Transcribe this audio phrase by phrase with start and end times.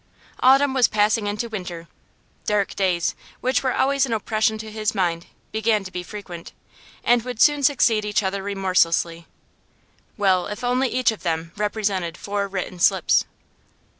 [0.39, 1.87] Autumn was passing into winter.
[2.47, 6.53] Dark days, which were always an oppression to his mind, began to be frequent,
[7.03, 9.27] and would soon succeed each other remorselessly.
[10.17, 13.25] Well, if only each of them represented four written slips.